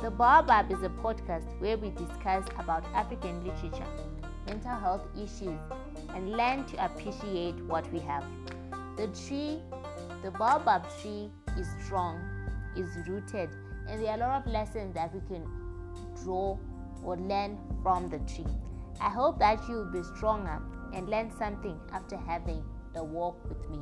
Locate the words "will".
19.78-19.92